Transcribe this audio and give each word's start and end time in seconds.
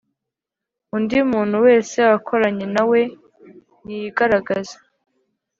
undi 0.95 1.17
muntu 1.31 1.55
wese 1.65 1.97
wakoranye 2.11 2.65
nawe 2.75 2.99
niyigaragaze 3.83 4.75